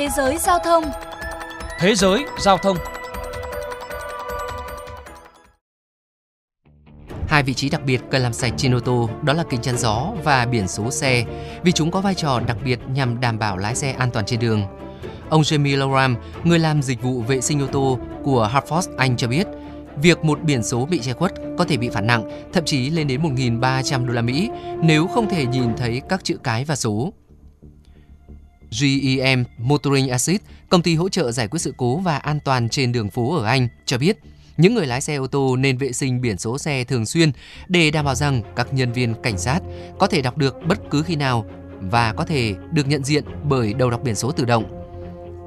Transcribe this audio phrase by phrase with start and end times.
[0.00, 0.84] Thế giới giao thông
[1.78, 2.76] Thế giới giao thông
[7.28, 9.78] Hai vị trí đặc biệt cần làm sạch trên ô tô đó là kính chắn
[9.78, 11.24] gió và biển số xe
[11.62, 14.40] vì chúng có vai trò đặc biệt nhằm đảm bảo lái xe an toàn trên
[14.40, 14.62] đường.
[15.28, 19.28] Ông Jamie Loram, người làm dịch vụ vệ sinh ô tô của Hartford, Anh cho
[19.28, 19.46] biết,
[20.02, 23.06] việc một biển số bị che khuất có thể bị phạt nặng, thậm chí lên
[23.06, 24.50] đến 1.300 đô la Mỹ
[24.82, 27.12] nếu không thể nhìn thấy các chữ cái và số.
[28.70, 32.92] GEM Motoring Assist, công ty hỗ trợ giải quyết sự cố và an toàn trên
[32.92, 34.18] đường phố ở Anh, cho biết
[34.56, 37.32] những người lái xe ô tô nên vệ sinh biển số xe thường xuyên
[37.68, 39.60] để đảm bảo rằng các nhân viên cảnh sát
[39.98, 41.44] có thể đọc được bất cứ khi nào
[41.80, 44.64] và có thể được nhận diện bởi đầu đọc biển số tự động.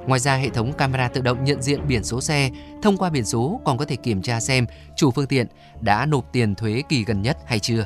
[0.07, 2.49] Ngoài ra, hệ thống camera tự động nhận diện biển số xe
[2.81, 5.47] thông qua biển số còn có thể kiểm tra xem chủ phương tiện
[5.81, 7.85] đã nộp tiền thuế kỳ gần nhất hay chưa.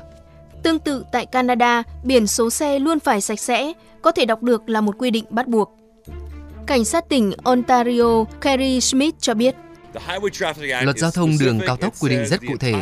[0.68, 4.70] Tương tự tại Canada, biển số xe luôn phải sạch sẽ, có thể đọc được
[4.70, 5.78] là một quy định bắt buộc.
[6.66, 9.56] Cảnh sát tỉnh Ontario Kerry Smith cho biết,
[10.82, 12.74] Luật giao thông đường cao tốc quy định rất cụ thể.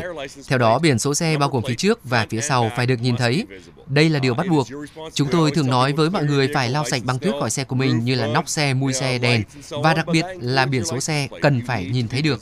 [0.48, 3.18] Theo đó, biển số xe bao gồm phía trước và phía sau phải được nhìn
[3.18, 3.46] thấy.
[3.88, 4.68] Đây là điều bắt buộc.
[5.14, 7.76] Chúng tôi thường nói với mọi người phải lau sạch băng tuyết khỏi xe của
[7.76, 11.28] mình như là nóc xe, mui xe, đèn và đặc biệt là biển số xe
[11.42, 12.42] cần phải nhìn thấy được.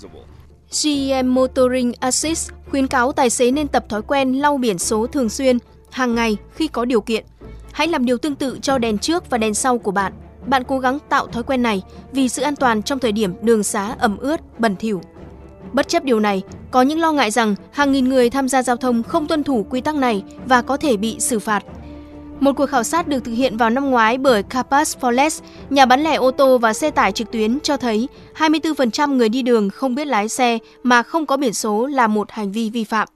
[0.81, 5.29] GM Motoring Assist khuyến cáo tài xế nên tập thói quen lau biển số thường
[5.29, 5.57] xuyên,
[5.91, 7.25] hàng ngày khi có điều kiện.
[7.71, 10.13] Hãy làm điều tương tự cho đèn trước và đèn sau của bạn.
[10.45, 13.63] Bạn cố gắng tạo thói quen này vì sự an toàn trong thời điểm đường
[13.63, 15.01] xá ẩm ướt, bẩn thỉu.
[15.73, 18.75] Bất chấp điều này, có những lo ngại rằng hàng nghìn người tham gia giao
[18.75, 21.63] thông không tuân thủ quy tắc này và có thể bị xử phạt.
[22.43, 26.03] Một cuộc khảo sát được thực hiện vào năm ngoái bởi Capas Forles, nhà bán
[26.03, 29.95] lẻ ô tô và xe tải trực tuyến cho thấy 24% người đi đường không
[29.95, 33.07] biết lái xe mà không có biển số là một hành vi vi phạm.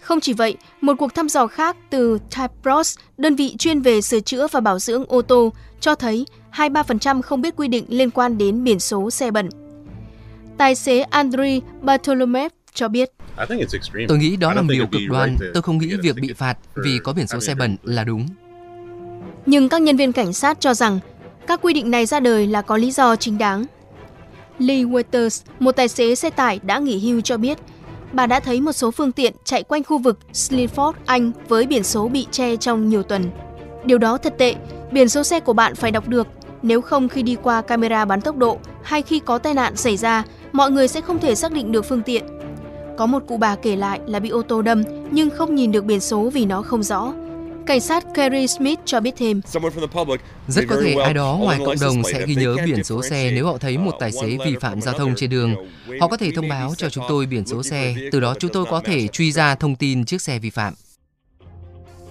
[0.00, 4.20] Không chỉ vậy, một cuộc thăm dò khác từ Typros, đơn vị chuyên về sửa
[4.20, 8.38] chữa và bảo dưỡng ô tô, cho thấy 23% không biết quy định liên quan
[8.38, 9.48] đến biển số xe bẩn.
[10.58, 13.10] Tài xế Andriy Bartolomev cho biết.
[14.08, 15.36] Tôi nghĩ đó là một điều cực đoan.
[15.54, 18.26] Tôi không nghĩ việc bị phạt vì có biển số xe bẩn là đúng.
[19.46, 20.98] Nhưng các nhân viên cảnh sát cho rằng
[21.46, 23.64] các quy định này ra đời là có lý do chính đáng.
[24.58, 27.58] Lee Waters, một tài xế xe tải đã nghỉ hưu cho biết,
[28.12, 31.84] bà đã thấy một số phương tiện chạy quanh khu vực Sleaford, Anh với biển
[31.84, 33.30] số bị che trong nhiều tuần.
[33.84, 34.54] Điều đó thật tệ,
[34.92, 36.26] biển số xe của bạn phải đọc được,
[36.62, 39.96] nếu không khi đi qua camera bắn tốc độ hay khi có tai nạn xảy
[39.96, 42.24] ra, mọi người sẽ không thể xác định được phương tiện.
[42.96, 45.84] Có một cụ bà kể lại là bị ô tô đâm nhưng không nhìn được
[45.84, 47.12] biển số vì nó không rõ.
[47.66, 49.40] Cảnh sát Kerry Smith cho biết thêm.
[50.48, 53.46] Rất có thể ai đó ngoài cộng đồng sẽ ghi nhớ biển số xe nếu
[53.46, 55.54] họ thấy một tài xế vi phạm giao thông trên đường.
[56.00, 58.64] Họ có thể thông báo cho chúng tôi biển số xe, từ đó chúng tôi
[58.70, 60.74] có thể truy ra thông tin chiếc xe vi phạm.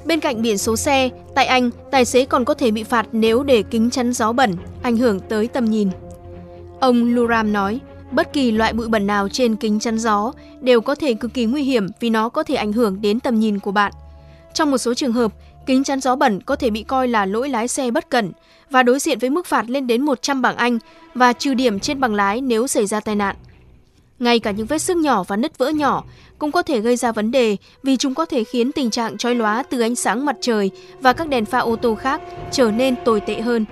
[0.06, 3.44] Bên cạnh biển số xe, tại Anh, tài xế còn có thể bị phạt nếu
[3.44, 5.90] để kính chắn gió bẩn, ảnh hưởng tới tầm nhìn.
[6.80, 7.80] Ông Luram nói,
[8.14, 11.46] bất kỳ loại bụi bẩn nào trên kính chắn gió đều có thể cực kỳ
[11.46, 13.92] nguy hiểm vì nó có thể ảnh hưởng đến tầm nhìn của bạn.
[14.54, 15.34] Trong một số trường hợp,
[15.66, 18.32] kính chắn gió bẩn có thể bị coi là lỗi lái xe bất cẩn
[18.70, 20.80] và đối diện với mức phạt lên đến 100 bảng Anh
[21.16, 23.36] và trừ điểm trên bằng lái nếu xảy ra tai nạn.
[24.20, 26.04] Ngay cả những vết xước nhỏ và nứt vỡ nhỏ
[26.38, 29.36] cũng có thể gây ra vấn đề vì chúng có thể khiến tình trạng chói
[29.36, 30.72] lóa từ ánh sáng mặt trời
[31.02, 32.22] và các đèn pha ô tô khác
[32.52, 33.66] trở nên tồi tệ hơn.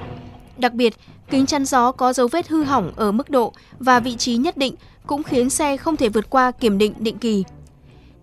[0.58, 0.94] Đặc biệt,
[1.32, 4.58] kính chắn gió có dấu vết hư hỏng ở mức độ và vị trí nhất
[4.58, 4.76] định
[5.08, 7.44] cũng khiến xe không thể vượt qua kiểm định định kỳ.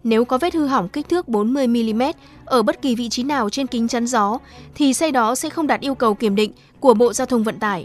[0.05, 2.13] Nếu có vết hư hỏng kích thước 40mm
[2.45, 4.39] ở bất kỳ vị trí nào trên kính chắn gió,
[4.75, 7.59] thì xe đó sẽ không đạt yêu cầu kiểm định của Bộ Giao thông Vận
[7.59, 7.85] tải.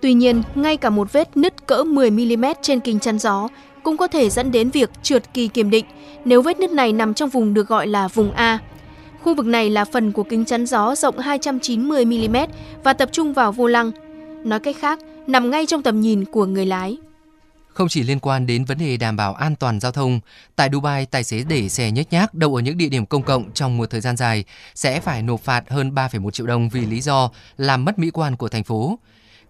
[0.00, 3.48] Tuy nhiên, ngay cả một vết nứt cỡ 10mm trên kính chắn gió
[3.82, 5.84] cũng có thể dẫn đến việc trượt kỳ kiểm định
[6.24, 8.58] nếu vết nứt này nằm trong vùng được gọi là vùng A.
[9.22, 12.46] Khu vực này là phần của kính chắn gió rộng 290mm
[12.84, 13.90] và tập trung vào vô lăng.
[14.44, 16.96] Nói cách khác, nằm ngay trong tầm nhìn của người lái.
[17.68, 20.20] Không chỉ liên quan đến vấn đề đảm bảo an toàn giao thông,
[20.56, 23.52] tại Dubai, tài xế để xe nhếch nhác đậu ở những địa điểm công cộng
[23.52, 27.00] trong một thời gian dài sẽ phải nộp phạt hơn 3,1 triệu đồng vì lý
[27.00, 28.98] do làm mất mỹ quan của thành phố.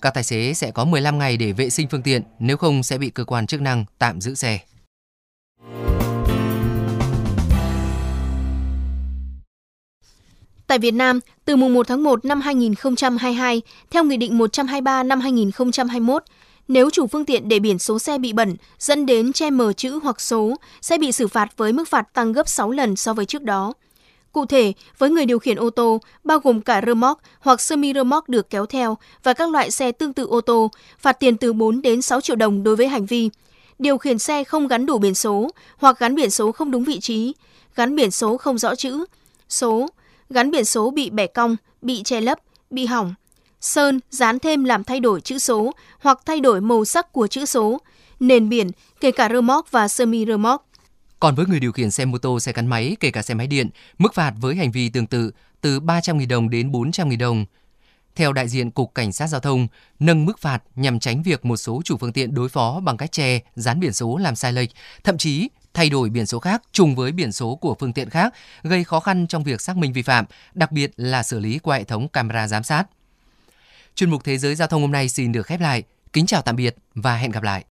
[0.00, 2.98] Các tài xế sẽ có 15 ngày để vệ sinh phương tiện, nếu không sẽ
[2.98, 4.58] bị cơ quan chức năng tạm giữ xe.
[10.70, 15.20] Tại Việt Nam, từ mùng 1 tháng 1 năm 2022, theo Nghị định 123 năm
[15.20, 16.22] 2021,
[16.68, 20.00] nếu chủ phương tiện để biển số xe bị bẩn dẫn đến che mờ chữ
[20.02, 23.26] hoặc số sẽ bị xử phạt với mức phạt tăng gấp 6 lần so với
[23.26, 23.72] trước đó.
[24.32, 27.92] Cụ thể, với người điều khiển ô tô, bao gồm cả rơ móc hoặc semi
[27.92, 31.36] rơ móc được kéo theo và các loại xe tương tự ô tô, phạt tiền
[31.36, 33.30] từ 4 đến 6 triệu đồng đối với hành vi
[33.78, 37.00] điều khiển xe không gắn đủ biển số hoặc gắn biển số không đúng vị
[37.00, 37.32] trí,
[37.76, 39.04] gắn biển số không rõ chữ,
[39.48, 39.88] số,
[40.30, 42.38] gắn biển số bị bẻ cong, bị che lấp,
[42.70, 43.14] bị hỏng,
[43.60, 47.44] sơn, dán thêm làm thay đổi chữ số hoặc thay đổi màu sắc của chữ
[47.44, 47.80] số,
[48.20, 50.66] nền biển, kể cả rơ móc và semi rơ móc.
[51.20, 53.46] Còn với người điều khiển xe mô tô, xe gắn máy, kể cả xe máy
[53.46, 55.30] điện, mức phạt với hành vi tương tự
[55.60, 57.44] từ 300.000 đồng đến 400.000 đồng.
[58.14, 59.68] Theo đại diện Cục Cảnh sát Giao thông,
[59.98, 63.12] nâng mức phạt nhằm tránh việc một số chủ phương tiện đối phó bằng cách
[63.12, 64.70] che, dán biển số làm sai lệch,
[65.04, 68.34] thậm chí thay đổi biển số khác trùng với biển số của phương tiện khác,
[68.62, 70.24] gây khó khăn trong việc xác minh vi phạm,
[70.54, 72.84] đặc biệt là xử lý qua hệ thống camera giám sát.
[73.94, 75.82] Chuyên mục Thế giới Giao thông hôm nay xin được khép lại.
[76.12, 77.58] Kính chào tạm biệt và hẹn gặp lại.